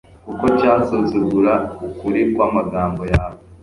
[0.25, 1.53] kuko cyasuzugura
[1.87, 3.37] ukuri kw'amagambo yawe